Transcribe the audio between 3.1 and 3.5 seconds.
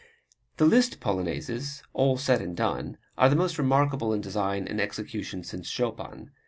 are the